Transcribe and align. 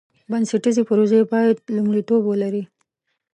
بنسټیزې 0.31 0.83
پروژې 0.89 1.21
باید 1.31 1.57
لومړیتوب 1.75 2.21
ولري. 2.25 2.63